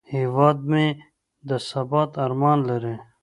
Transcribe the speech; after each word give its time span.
هیواد 0.15 0.57
مې 0.71 0.87
د 1.47 1.49
ثبات 1.69 2.11
ارمان 2.25 2.59
لري 2.69 2.95